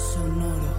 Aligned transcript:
Sonoro. 0.00 0.72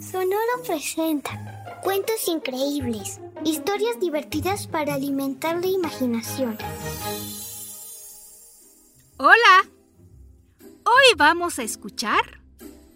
Sonoro 0.00 0.62
presenta 0.66 1.80
cuentos 1.82 2.26
increíbles, 2.28 3.20
historias 3.44 4.00
divertidas 4.00 4.66
para 4.66 4.94
alimentar 4.94 5.60
la 5.60 5.66
imaginación. 5.66 6.56
Hola. 9.18 9.68
Hoy 10.84 11.14
vamos 11.16 11.58
a 11.58 11.62
escuchar 11.62 12.40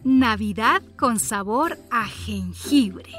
Navidad 0.05 0.83
con 0.97 1.21
sabor 1.21 1.79
a 1.91 2.07
jengibre. 2.07 3.13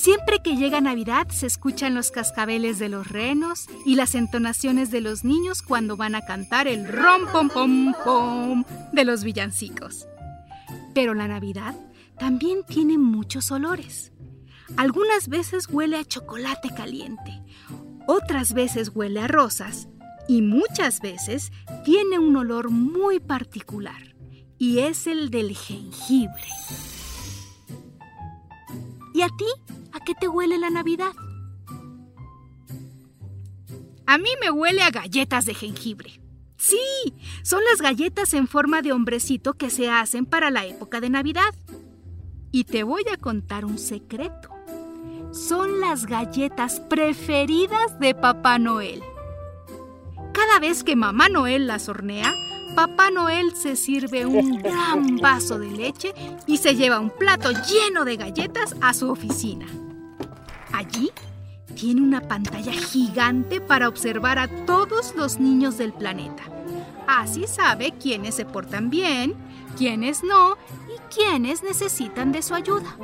Siempre 0.00 0.38
que 0.42 0.56
llega 0.56 0.80
Navidad 0.80 1.28
se 1.28 1.46
escuchan 1.46 1.94
los 1.94 2.10
cascabeles 2.10 2.78
de 2.78 2.88
los 2.88 3.08
renos 3.08 3.66
y 3.84 3.96
las 3.96 4.14
entonaciones 4.14 4.90
de 4.90 5.02
los 5.02 5.24
niños 5.24 5.60
cuando 5.60 5.98
van 5.98 6.14
a 6.14 6.22
cantar 6.22 6.68
el 6.68 6.88
rom 6.88 7.30
pom 7.30 7.50
pom 7.50 7.92
pom 8.02 8.64
de 8.94 9.04
los 9.04 9.24
villancicos. 9.24 10.06
Pero 10.94 11.12
la 11.12 11.28
Navidad 11.28 11.74
también 12.18 12.64
tiene 12.66 12.96
muchos 12.96 13.50
olores. 13.50 14.10
Algunas 14.78 15.28
veces 15.28 15.68
huele 15.68 15.98
a 15.98 16.04
chocolate 16.06 16.70
caliente, 16.74 17.42
otras 18.06 18.54
veces 18.54 18.92
huele 18.94 19.20
a 19.20 19.28
rosas 19.28 19.86
y 20.26 20.40
muchas 20.40 21.00
veces 21.02 21.52
tiene 21.84 22.18
un 22.18 22.34
olor 22.36 22.70
muy 22.70 23.20
particular 23.20 24.16
y 24.56 24.78
es 24.78 25.06
el 25.06 25.28
del 25.28 25.54
jengibre. 25.54 26.48
¿Y 29.12 29.20
a 29.20 29.28
ti? 29.28 29.79
¿A 30.00 30.04
qué 30.04 30.14
te 30.14 30.28
huele 30.28 30.56
la 30.56 30.70
Navidad? 30.70 31.12
A 34.06 34.16
mí 34.16 34.30
me 34.40 34.50
huele 34.50 34.82
a 34.82 34.90
galletas 34.90 35.44
de 35.44 35.54
jengibre. 35.54 36.20
Sí, 36.56 36.78
son 37.42 37.60
las 37.70 37.82
galletas 37.82 38.32
en 38.32 38.48
forma 38.48 38.80
de 38.80 38.92
hombrecito 38.92 39.54
que 39.54 39.68
se 39.68 39.90
hacen 39.90 40.24
para 40.24 40.50
la 40.50 40.64
época 40.64 41.00
de 41.00 41.10
Navidad. 41.10 41.54
Y 42.50 42.64
te 42.64 42.82
voy 42.82 43.02
a 43.12 43.18
contar 43.18 43.64
un 43.64 43.78
secreto. 43.78 44.48
Son 45.32 45.80
las 45.80 46.06
galletas 46.06 46.80
preferidas 46.80 47.98
de 48.00 48.14
Papá 48.14 48.58
Noel. 48.58 49.02
Cada 50.32 50.60
vez 50.60 50.82
que 50.82 50.96
Mamá 50.96 51.28
Noel 51.28 51.66
las 51.66 51.88
hornea, 51.88 52.34
Papá 52.74 53.10
Noel 53.10 53.54
se 53.54 53.76
sirve 53.76 54.24
un 54.24 54.58
gran 54.62 55.16
vaso 55.16 55.58
de 55.58 55.70
leche 55.70 56.14
y 56.46 56.56
se 56.56 56.74
lleva 56.74 57.00
un 57.00 57.10
plato 57.10 57.50
lleno 57.50 58.06
de 58.06 58.16
galletas 58.16 58.74
a 58.80 58.94
su 58.94 59.10
oficina. 59.10 59.66
Allí 60.80 61.12
tiene 61.74 62.00
una 62.00 62.22
pantalla 62.22 62.72
gigante 62.72 63.60
para 63.60 63.86
observar 63.86 64.38
a 64.38 64.48
todos 64.64 65.14
los 65.14 65.38
niños 65.38 65.76
del 65.76 65.92
planeta. 65.92 66.42
Así 67.06 67.46
sabe 67.46 67.92
quiénes 68.00 68.36
se 68.36 68.46
portan 68.46 68.88
bien, 68.88 69.34
quiénes 69.76 70.22
no 70.24 70.56
y 70.88 71.14
quiénes 71.14 71.62
necesitan 71.62 72.32
de 72.32 72.40
su 72.40 72.54
ayuda. 72.54 72.96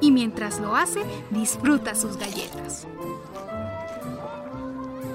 Y 0.00 0.10
mientras 0.10 0.58
lo 0.58 0.74
hace, 0.74 1.04
disfruta 1.30 1.94
sus 1.94 2.16
galletas. 2.16 2.88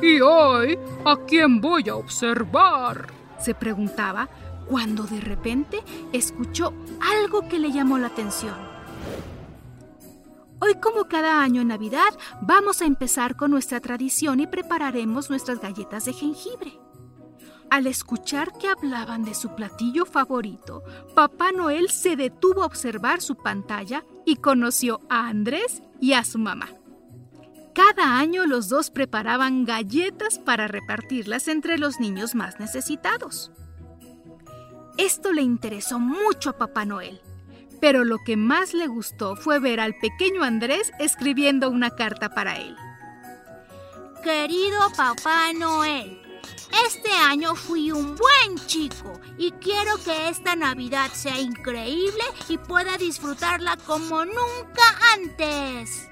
¿Y 0.01 0.21
hoy 0.21 0.79
a 1.03 1.17
quién 1.27 1.59
voy 1.59 1.89
a 1.89 1.95
observar? 1.95 3.07
se 3.41 3.53
preguntaba 3.53 4.29
cuando 4.69 5.03
de 5.03 5.19
repente 5.19 5.83
escuchó 6.13 6.73
algo 7.01 7.49
que 7.49 7.59
le 7.59 7.73
llamó 7.73 7.97
la 7.97 8.07
atención. 8.07 8.55
Hoy 10.61 10.75
como 10.81 11.05
cada 11.05 11.41
año 11.41 11.61
en 11.61 11.69
Navidad 11.69 12.17
vamos 12.41 12.81
a 12.81 12.85
empezar 12.85 13.37
con 13.37 13.51
nuestra 13.51 13.79
tradición 13.79 14.39
y 14.39 14.47
prepararemos 14.47 15.29
nuestras 15.29 15.61
galletas 15.61 16.05
de 16.05 16.13
jengibre. 16.13 16.79
Al 17.69 17.87
escuchar 17.87 18.51
que 18.57 18.67
hablaban 18.67 19.23
de 19.23 19.35
su 19.35 19.55
platillo 19.55 20.05
favorito, 20.05 20.83
Papá 21.15 21.51
Noel 21.51 21.89
se 21.89 22.15
detuvo 22.15 22.63
a 22.63 22.65
observar 22.65 23.21
su 23.21 23.35
pantalla 23.35 24.03
y 24.25 24.37
conoció 24.37 25.01
a 25.07 25.27
Andrés 25.27 25.81
y 26.01 26.13
a 26.13 26.23
su 26.25 26.39
mamá. 26.39 26.67
Cada 27.73 28.17
año 28.17 28.45
los 28.45 28.67
dos 28.67 28.89
preparaban 28.89 29.63
galletas 29.63 30.39
para 30.39 30.67
repartirlas 30.67 31.47
entre 31.47 31.77
los 31.77 31.99
niños 31.99 32.35
más 32.35 32.59
necesitados. 32.59 33.51
Esto 34.97 35.31
le 35.31 35.43
interesó 35.43 35.99
mucho 35.99 36.49
a 36.49 36.57
Papá 36.57 36.83
Noel, 36.83 37.21
pero 37.81 38.03
lo 38.03 38.19
que 38.23 38.37
más 38.37 38.73
le 38.73 38.87
gustó 38.87 39.35
fue 39.35 39.59
ver 39.59 39.79
al 39.79 39.95
pequeño 39.95 40.43
Andrés 40.43 40.91
escribiendo 40.99 41.69
una 41.69 41.91
carta 41.91 42.29
para 42.29 42.57
él. 42.57 42.75
Querido 44.23 44.79
Papá 44.97 45.53
Noel, 45.53 46.21
este 46.85 47.11
año 47.11 47.55
fui 47.55 47.91
un 47.91 48.15
buen 48.15 48.67
chico 48.67 49.19
y 49.37 49.51
quiero 49.53 49.97
que 50.03 50.29
esta 50.29 50.55
Navidad 50.55 51.09
sea 51.13 51.39
increíble 51.39 52.23
y 52.47 52.57
pueda 52.57 52.97
disfrutarla 52.97 53.77
como 53.85 54.25
nunca 54.25 54.83
antes 55.15 56.09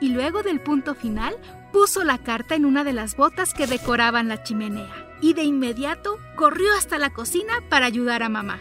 y 0.00 0.08
luego 0.08 0.42
del 0.42 0.60
punto 0.60 0.94
final 0.94 1.36
puso 1.72 2.02
la 2.02 2.18
carta 2.18 2.54
en 2.54 2.64
una 2.64 2.82
de 2.84 2.92
las 2.92 3.16
botas 3.16 3.54
que 3.54 3.66
decoraban 3.66 4.28
la 4.28 4.42
chimenea 4.42 5.06
y 5.20 5.34
de 5.34 5.44
inmediato 5.44 6.18
corrió 6.36 6.72
hasta 6.76 6.98
la 6.98 7.10
cocina 7.10 7.52
para 7.68 7.86
ayudar 7.86 8.22
a 8.22 8.28
mamá. 8.28 8.58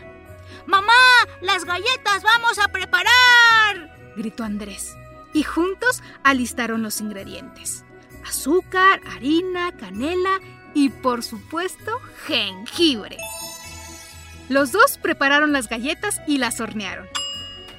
¡Mamá! 0.66 0.94
¡Las 1.42 1.66
galletas 1.66 2.24
vamos 2.24 2.60
a 2.60 2.68
preparar! 2.68 4.14
gritó 4.16 4.44
Andrés. 4.44 4.96
Y 5.34 5.44
juntos 5.44 6.02
alistaron 6.24 6.82
los 6.82 7.02
ingredientes. 7.02 7.86
Azúcar, 8.28 9.02
harina, 9.12 9.72
canela 9.78 10.40
y 10.74 10.90
por 10.90 11.24
supuesto 11.24 12.00
jengibre. 12.26 13.18
Los 14.50 14.72
dos 14.72 14.98
prepararon 14.98 15.54
las 15.54 15.70
galletas 15.70 16.20
y 16.28 16.40
las 16.40 16.60
hornearon. 16.60 17.08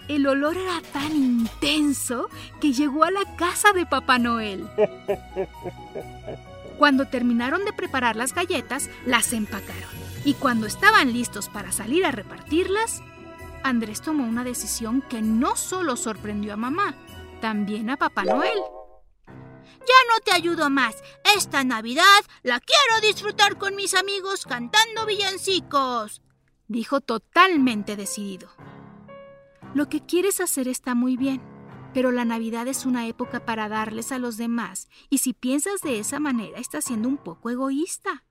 El 0.09 0.27
olor 0.27 0.57
era 0.57 0.81
tan 0.93 1.15
intenso 1.15 2.29
que 2.61 2.73
llegó 2.73 3.05
a 3.05 3.11
la 3.11 3.37
casa 3.37 3.73
de 3.73 3.87
Papá 3.87 4.19
Noel. 4.19 4.69
Cuando 6.79 7.07
terminaron 7.07 7.65
de 7.65 7.73
preparar 7.73 8.17
las 8.17 8.35
galletas, 8.35 8.89
las 9.05 9.33
empacaron. 9.33 10.10
Y 10.25 10.35
cuando 10.35 10.67
estaban 10.67 11.13
listos 11.13 11.49
para 11.49 11.73
salir 11.73 12.05
a 12.05 12.11
repartirlas, 12.11 13.03
Andrés 13.63 14.03
tomó 14.03 14.25
una 14.25 14.45
decisión 14.45 15.03
que 15.03 15.23
no 15.23 15.57
solo 15.57 15.97
sorprendió 15.97 16.55
a 16.55 16.57
mamá, 16.57 16.95
también 17.41 17.91
a 17.91 17.97
Papá 17.97 18.25
Noel. 18.25 18.59
Ya 19.81 20.13
no 20.13 20.21
te 20.23 20.33
ayudo 20.33 20.69
más. 20.69 21.03
Esta 21.37 21.65
Navidad 21.65 22.05
la 22.43 22.61
quiero 22.61 23.07
disfrutar 23.07 23.57
con 23.57 23.77
mis 23.77 23.95
amigos 23.95 24.45
cantando 24.45 25.07
villancicos, 25.07 26.23
dijo 26.69 27.01
totalmente 27.01 27.97
decidido. 27.97 28.51
Lo 29.75 29.89
que 29.89 30.05
quieres 30.05 30.41
hacer 30.41 30.69
está 30.69 30.95
muy 30.95 31.17
bien, 31.17 31.41
pero 31.95 32.11
la 32.11 32.25
Navidad 32.25 32.69
es 32.69 32.85
una 32.87 33.07
época 33.07 33.45
para 33.45 33.69
darles 33.69 34.13
a 34.13 34.19
los 34.19 34.37
demás, 34.37 34.89
y 35.09 35.19
si 35.19 35.33
piensas 35.33 35.81
de 35.81 35.99
esa 35.99 36.21
manera 36.21 36.59
estás 36.59 36.85
siendo 36.85 37.09
un 37.09 37.17
poco 37.17 37.51
egoísta, 37.51 38.25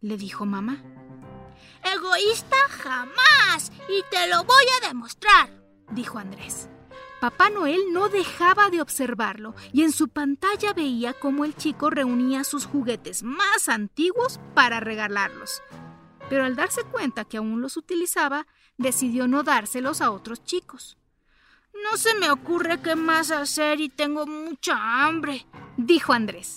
le 0.00 0.16
dijo 0.16 0.44
mamá. 0.44 0.82
Egoísta 1.82 2.56
jamás, 2.70 3.72
y 3.88 4.02
te 4.10 4.26
lo 4.28 4.44
voy 4.44 4.64
a 4.80 4.88
demostrar, 4.88 5.50
dijo 5.90 6.18
Andrés. 6.18 6.68
Papá 7.20 7.48
Noel 7.48 7.80
no 7.92 8.08
dejaba 8.08 8.68
de 8.68 8.82
observarlo 8.82 9.54
y 9.72 9.82
en 9.82 9.92
su 9.92 10.08
pantalla 10.08 10.74
veía 10.74 11.14
cómo 11.14 11.44
el 11.44 11.56
chico 11.56 11.88
reunía 11.88 12.44
sus 12.44 12.66
juguetes 12.66 13.22
más 13.22 13.68
antiguos 13.68 14.38
para 14.54 14.80
regalarlos. 14.80 15.62
Pero 16.28 16.44
al 16.44 16.56
darse 16.56 16.82
cuenta 16.84 17.24
que 17.24 17.38
aún 17.38 17.62
los 17.62 17.76
utilizaba, 17.76 18.46
decidió 18.76 19.28
no 19.28 19.44
dárselos 19.44 20.02
a 20.02 20.10
otros 20.10 20.44
chicos. 20.44 20.98
No 21.82 21.96
se 21.96 22.14
me 22.16 22.30
ocurre 22.30 22.80
qué 22.82 22.96
más 22.96 23.30
hacer 23.30 23.80
y 23.80 23.88
tengo 23.88 24.26
mucha 24.26 25.06
hambre, 25.06 25.46
dijo 25.76 26.12
Andrés. 26.12 26.56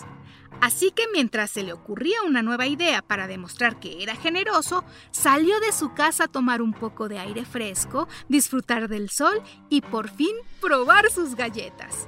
Así 0.62 0.92
que 0.92 1.06
mientras 1.14 1.52
se 1.52 1.64
le 1.64 1.74
ocurría 1.74 2.22
una 2.26 2.42
nueva 2.42 2.68
idea 2.68 3.02
para 3.02 3.28
demostrar 3.28 3.80
que 3.80 4.04
era 4.04 4.16
generoso, 4.16 4.84
salió 5.12 5.60
de 5.60 5.72
su 5.72 5.94
casa 5.94 6.26
a 6.26 6.28
tomar 6.28 6.62
un 6.62 6.74
poco 6.74 7.08
de 7.08 7.20
aire 7.20 7.46
fresco, 7.46 8.08
disfrutar 8.28 8.90
del 8.90 9.10
sol 9.10 9.42
y 9.70 9.82
por 9.82 10.10
fin 10.10 10.36
probar 10.62 11.10
sus 11.10 11.36
galletas. 11.36 12.08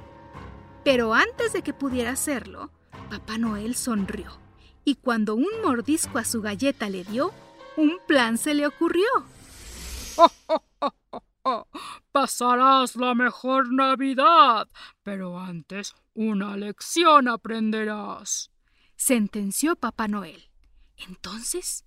Pero 0.84 1.14
antes 1.14 1.52
de 1.52 1.62
que 1.62 1.72
pudiera 1.72 2.10
hacerlo, 2.10 2.70
Papá 3.08 3.38
Noel 3.38 3.74
sonrió 3.74 4.42
y 4.84 4.96
cuando 4.96 5.34
un 5.34 5.48
mordisco 5.62 6.18
a 6.18 6.24
su 6.24 6.42
galleta 6.42 6.88
le 6.88 7.04
dio, 7.04 7.32
un 7.76 7.98
plan 8.06 8.36
se 8.36 8.54
le 8.54 8.66
ocurrió. 8.66 9.06
Pasarás 12.12 12.94
la 12.96 13.14
mejor 13.14 13.72
Navidad, 13.72 14.68
pero 15.02 15.40
antes 15.40 15.94
una 16.12 16.58
lección 16.58 17.26
aprenderás. 17.26 18.50
Sentenció 18.96 19.76
Papá 19.76 20.08
Noel. 20.08 20.50
Entonces 21.08 21.86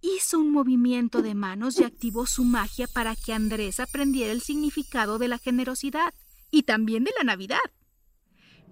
hizo 0.00 0.38
un 0.38 0.52
movimiento 0.52 1.20
de 1.20 1.34
manos 1.34 1.78
y 1.78 1.84
activó 1.84 2.26
su 2.26 2.44
magia 2.44 2.86
para 2.88 3.14
que 3.14 3.34
Andrés 3.34 3.78
aprendiera 3.78 4.32
el 4.32 4.40
significado 4.40 5.18
de 5.18 5.28
la 5.28 5.38
generosidad 5.38 6.14
y 6.50 6.62
también 6.62 7.04
de 7.04 7.12
la 7.18 7.24
Navidad. 7.24 7.58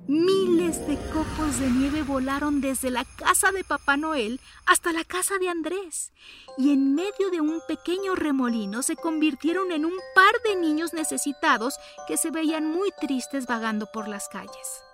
Miles 0.08 0.86
de 0.86 0.96
copos 1.12 1.58
de 1.58 1.68
nieve 1.68 2.02
volaron 2.02 2.60
desde 2.60 2.90
la 2.90 3.04
casa 3.16 3.50
de 3.50 3.64
Papá 3.64 3.96
Noel 3.96 4.40
hasta 4.64 4.92
la 4.92 5.02
casa 5.02 5.38
de 5.38 5.48
Andrés 5.48 6.12
y 6.56 6.72
en 6.72 6.94
medio 6.94 7.30
de 7.32 7.40
un 7.40 7.60
pequeño 7.66 8.14
remolino 8.14 8.82
se 8.82 8.94
convirtieron 8.94 9.72
en 9.72 9.84
un 9.84 9.94
par 10.14 10.32
de 10.44 10.54
niños 10.54 10.92
necesitados 10.92 11.74
que 12.06 12.16
se 12.16 12.30
veían 12.30 12.70
muy 12.70 12.92
tristes 13.00 13.46
vagando 13.46 13.86
por 13.86 14.06
las 14.06 14.28
calles. 14.28 14.84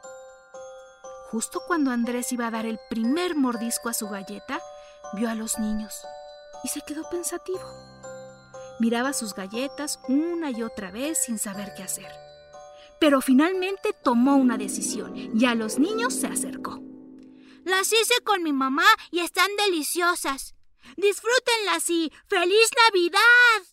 Justo 1.31 1.61
cuando 1.67 1.91
Andrés 1.91 2.33
iba 2.33 2.47
a 2.47 2.51
dar 2.51 2.65
el 2.65 2.79
primer 2.89 3.37
mordisco 3.37 3.91
a 3.91 3.95
su 3.95 4.09
galleta, 4.09 4.61
vio 5.13 5.29
a 5.29 5.35
los 5.35 5.59
niños 5.59 5.95
y 6.65 6.69
se 6.69 6.81
quedó 6.81 7.03
pensativo. 7.11 7.61
Miraba 8.81 9.13
sus 9.13 9.35
galletas 9.35 10.01
una 10.09 10.51
y 10.51 10.63
otra 10.63 10.91
vez 10.91 11.25
sin 11.25 11.39
saber 11.39 11.75
qué 11.77 11.83
hacer 11.83 12.32
pero 13.03 13.21
finalmente 13.21 13.93
tomó 14.05 14.37
una 14.37 14.57
decisión 14.57 15.13
y 15.17 15.45
a 15.47 15.57
los 15.57 15.81
niños 15.81 16.15
se 16.15 16.29
acercó. 16.29 16.81
Las 17.65 17.93
hice 17.93 18.15
con 18.23 18.45
mi 18.45 18.53
mamá 18.53 18.85
y 19.11 19.19
están 19.19 19.49
deliciosas. 19.57 20.55
Disfrútenlas 20.97 21.91
y 21.91 22.13
¡Feliz 22.29 22.71
Navidad! 22.87 23.67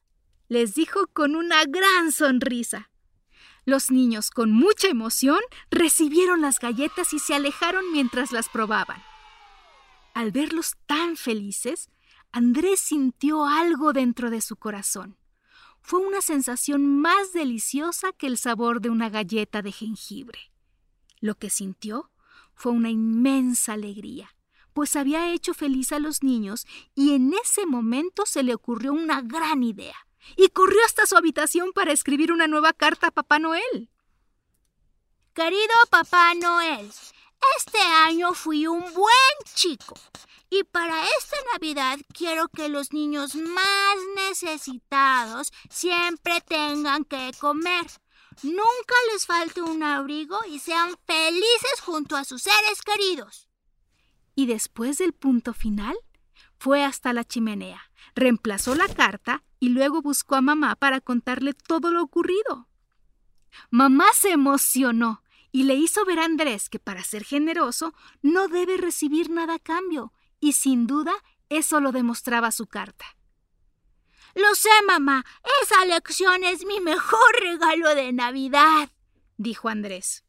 les 0.48 0.74
dijo 0.74 1.06
con 1.14 1.36
una 1.36 1.64
gran 1.66 2.12
sonrisa. 2.12 2.90
Los 3.66 3.92
niños, 3.92 4.32
con 4.32 4.52
mucha 4.52 4.88
emoción, 4.88 5.42
recibieron 5.70 6.42
las 6.42 6.58
galletas 6.58 7.14
y 7.14 7.20
se 7.20 7.36
alejaron 7.36 7.92
mientras 7.92 8.32
las 8.32 8.50
probaban. 8.50 9.04
Al 10.16 10.32
verlos 10.32 10.74
tan 10.88 11.18
felices, 11.18 11.92
Andrés 12.32 12.80
sintió 12.80 13.46
algo 13.46 13.94
dentro 13.94 14.32
de 14.32 14.42
su 14.42 14.56
corazón 14.56 15.20
fue 15.90 16.02
una 16.02 16.22
sensación 16.22 16.86
más 17.02 17.34
deliciosa 17.34 18.12
que 18.12 18.28
el 18.28 18.38
sabor 18.38 18.80
de 18.80 18.92
una 18.92 19.10
galleta 19.10 19.64
de 19.64 19.72
jengibre. 19.72 20.52
Lo 21.20 21.34
que 21.34 21.50
sintió 21.50 22.12
fue 22.54 22.74
una 22.74 22.92
inmensa 22.92 23.74
alegría, 23.74 24.36
pues 24.74 24.96
había 24.96 25.34
hecho 25.34 25.56
feliz 25.56 25.92
a 25.92 25.98
los 25.98 26.22
niños 26.22 26.68
y 26.94 27.16
en 27.16 27.34
ese 27.34 27.66
momento 27.66 28.28
se 28.28 28.44
le 28.44 28.54
ocurrió 28.54 28.94
una 28.94 29.22
gran 29.22 29.64
idea 29.64 29.96
y 30.38 30.50
corrió 30.50 30.78
hasta 30.86 31.08
su 31.08 31.18
habitación 31.18 31.72
para 31.74 31.92
escribir 31.92 32.32
una 32.32 32.46
nueva 32.46 32.72
carta 32.74 33.08
a 33.08 33.12
Papá 33.12 33.40
Noel. 33.40 33.90
Querido 35.34 35.74
Papá 35.90 36.36
Noel, 36.36 36.88
este 37.58 37.80
año 37.80 38.34
fui 38.34 38.68
un 38.68 38.82
buen 38.94 39.36
chico 39.54 39.96
y 40.50 40.64
para 40.64 41.04
esta 41.18 41.38
Navidad 41.54 42.00
quiero 42.14 42.50
que 42.50 42.70
los 42.70 42.92
niños 42.92 43.36
más 43.36 43.96
necesitados 44.16 45.52
siempre 45.70 46.42
tengan 46.42 47.04
que 47.06 47.32
comer. 47.40 47.86
Nunca 48.42 48.96
les 49.14 49.26
falte 49.26 49.62
un 49.62 49.84
abrigo 49.84 50.40
y 50.48 50.60
sean 50.60 50.96
felices 51.06 51.82
junto 51.84 52.16
a 52.16 52.24
sus 52.24 52.44
seres 52.44 52.82
queridos. 52.82 53.50
Y 54.34 54.46
después 54.46 54.98
del 54.98 55.14
punto 55.14 55.54
final, 55.54 55.98
fue 56.58 56.84
hasta 56.84 57.14
la 57.14 57.24
chimenea, 57.24 57.92
reemplazó 58.16 58.76
la 58.76 58.88
carta 58.88 59.44
y 59.60 59.70
luego 59.70 60.02
buscó 60.02 60.36
a 60.36 60.42
mamá 60.42 60.76
para 60.76 61.02
contarle 61.02 61.54
todo 61.54 61.92
lo 61.92 62.02
ocurrido. 62.02 62.68
Mamá 63.70 64.06
se 64.14 64.32
emocionó 64.32 65.22
y 65.52 65.64
le 65.64 65.76
hizo 65.76 66.06
ver 66.06 66.20
a 66.20 66.26
Andrés 66.26 66.70
que 66.70 66.80
para 66.80 67.04
ser 67.04 67.24
generoso 67.24 67.94
no 68.22 68.48
debe 68.48 68.78
recibir 68.78 69.30
nada 69.30 69.56
a 69.56 69.60
cambio 69.60 70.14
y 70.40 70.54
sin 70.54 70.88
duda 70.88 71.14
eso 71.50 71.80
lo 71.80 71.92
demostraba 71.92 72.52
su 72.52 72.68
carta. 72.68 73.06
Lo 74.36 74.54
sé, 74.56 74.70
mamá. 74.86 75.26
Esa 75.64 75.86
lección 75.86 76.44
es 76.44 76.66
mi 76.66 76.80
mejor 76.80 77.20
regalo 77.42 77.96
de 77.96 78.14
Navidad, 78.14 78.90
dijo 79.38 79.70
Andrés. 79.70 80.24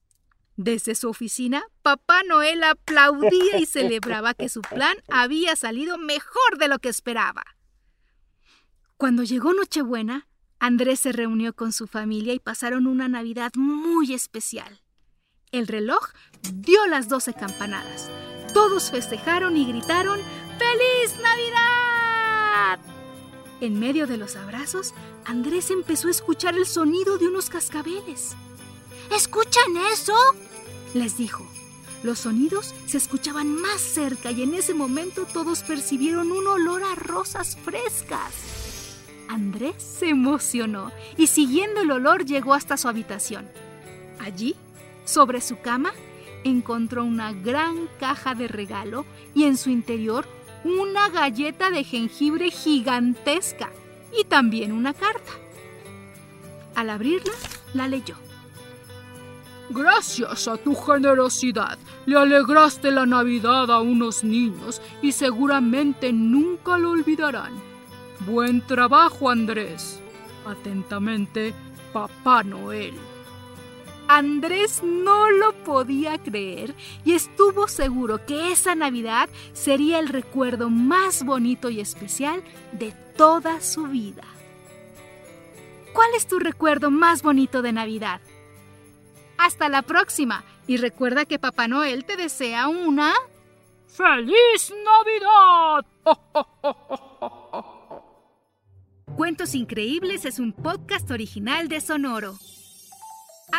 Desde 0.57 0.95
su 0.95 1.09
oficina, 1.09 1.65
Papá 1.83 2.23
Noel 2.23 2.63
aplaudía 2.65 3.59
y 3.59 3.67
celebraba 3.67 4.35
que 4.35 4.49
su 4.49 4.61
plan 4.63 4.97
había 5.09 5.57
salido 5.57 5.97
mejor 5.97 6.59
de 6.59 6.69
lo 6.69 6.79
que 6.79 6.89
esperaba. 6.89 7.45
Cuando 8.97 9.23
llegó 9.23 9.55
Nochebuena, 9.55 10.29
Andrés 10.59 11.01
se 11.01 11.13
reunió 11.13 11.55
con 11.55 11.73
su 11.73 11.87
familia 11.87 12.35
y 12.35 12.39
pasaron 12.39 12.87
una 12.87 13.09
Navidad 13.09 13.53
muy 13.55 14.13
especial. 14.13 14.83
El 15.53 15.67
reloj 15.67 16.11
dio 16.53 16.87
las 16.87 17.09
doce 17.09 17.35
campanadas. 17.35 18.09
Todos 18.55 18.93
festejaron 18.93 19.57
y 19.57 19.67
gritaron 19.67 20.21
¡Feliz 20.59 21.21
Navidad! 21.21 22.79
En 23.61 23.81
medio 23.81 24.07
de 24.07 24.17
los 24.17 24.37
abrazos, 24.37 24.95
Andrés 25.25 25.73
empezó 25.73 26.07
a 26.07 26.13
escuchar 26.13 26.55
el 26.57 26.67
sonido 26.67 27.19
de 27.19 27.27
unos 27.27 27.51
cascabeles. 27.51 28.37
¿Escuchan 29.11 29.77
eso? 29.93 30.15
les 30.95 31.17
dijo. 31.17 31.45
Los 32.05 32.21
sonidos 32.21 32.73
se 32.87 32.99
escuchaban 32.99 33.53
más 33.53 33.81
cerca 33.81 34.31
y 34.31 34.45
en 34.45 34.55
ese 34.55 34.73
momento 34.73 35.27
todos 35.33 35.65
percibieron 35.65 36.31
un 36.31 36.47
olor 36.47 36.85
a 36.85 36.95
rosas 36.95 37.57
frescas. 37.57 38.35
Andrés 39.29 39.83
se 39.83 40.11
emocionó 40.11 40.93
y 41.17 41.27
siguiendo 41.27 41.81
el 41.81 41.91
olor 41.91 42.25
llegó 42.25 42.55
hasta 42.55 42.77
su 42.77 42.87
habitación. 42.87 43.51
Allí, 44.21 44.55
sobre 45.11 45.41
su 45.41 45.61
cama, 45.61 45.93
encontró 46.45 47.05
una 47.05 47.33
gran 47.33 47.89
caja 47.99 48.35
de 48.35 48.49
regalo 48.49 49.05
y 49.35 49.45
en 49.45 49.57
su 49.57 49.71
interior 49.71 50.27
una 50.65 51.09
galleta 51.09 51.71
de 51.71 51.85
jengibre 51.85 52.51
gigantesca 52.51 53.71
y 54.19 54.25
también 54.25 54.73
una 54.73 54.95
carta. 54.95 55.33
Al 56.75 56.91
abrirla, 56.91 57.33
la 57.75 57.89
leyó. 57.89 58.15
Gracias 59.71 60.49
a 60.49 60.57
tu 60.57 60.75
generosidad, 60.75 61.79
le 62.05 62.17
alegraste 62.17 62.91
la 62.91 63.07
Navidad 63.07 63.71
a 63.71 63.81
unos 63.81 64.25
niños 64.25 64.83
y 65.01 65.13
seguramente 65.13 66.13
nunca 66.13 66.77
lo 66.77 66.91
olvidarán. 66.91 67.53
Buen 68.27 68.67
trabajo, 68.67 69.31
Andrés. 69.31 70.01
Atentamente, 70.45 71.55
Papá 71.93 72.43
Noel. 72.43 72.95
Andrés 74.13 74.83
no 74.83 75.31
lo 75.31 75.53
podía 75.63 76.19
creer 76.19 76.75
y 77.05 77.13
estuvo 77.13 77.69
seguro 77.69 78.27
que 78.27 78.51
esa 78.51 78.75
Navidad 78.75 79.29
sería 79.53 80.01
el 80.01 80.09
recuerdo 80.09 80.69
más 80.69 81.23
bonito 81.23 81.71
y 81.71 81.79
especial 81.79 82.43
de 82.73 82.91
toda 83.17 83.61
su 83.61 83.87
vida. 83.87 84.25
¿Cuál 85.93 86.09
es 86.17 86.27
tu 86.27 86.41
recuerdo 86.41 86.91
más 86.91 87.23
bonito 87.23 87.63
de 87.63 87.73
Navidad? 87.73 88.21
Hasta 89.39 89.69
la 89.69 89.83
próxima 89.83 90.43
y 90.67 90.77
recuerda 90.77 91.25
que 91.25 91.39
Papá 91.39 91.69
Noel 91.69 92.05
te 92.05 92.17
desea 92.17 92.67
una... 92.67 93.15
¡Feliz 93.87 94.75
Navidad! 94.85 95.87
Cuentos 99.17 99.55
Increíbles 99.55 100.25
es 100.25 100.41
un 100.41 100.53
podcast 100.53 101.09
original 101.13 101.69
de 101.69 101.81
Sonoro. 101.81 102.35